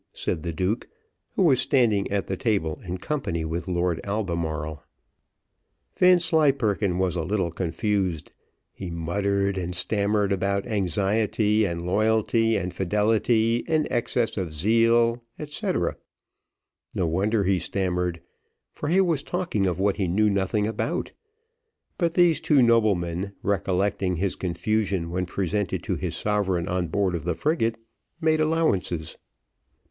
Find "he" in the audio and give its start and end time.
8.73-8.89, 17.43-17.59, 18.89-19.01, 19.97-20.07